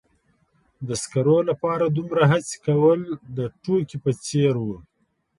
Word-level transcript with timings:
د 0.87 0.89
سکرو 1.03 1.37
لپاره 1.49 1.85
دومره 1.97 2.21
هڅې 2.31 2.55
کول 2.65 3.01
د 3.37 3.39
ټوکې 3.63 3.97
په 4.03 4.11
څیر 4.23 4.53
و. 4.65 4.69